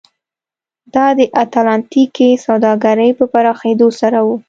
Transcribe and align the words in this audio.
دا 0.95 1.07
د 1.19 1.21
اتلانتیک 1.43 2.09
کې 2.17 2.29
سوداګرۍ 2.45 3.09
په 3.19 3.25
پراخېدو 3.33 3.87
سره 3.99 4.19
و. 4.25 4.27